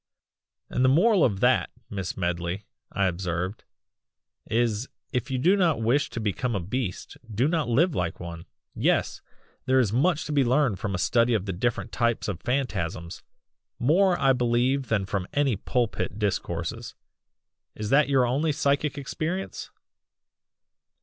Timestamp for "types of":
11.91-12.41